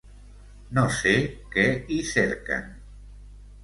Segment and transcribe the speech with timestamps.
[0.77, 1.13] No sé
[1.53, 2.77] què hi cerquen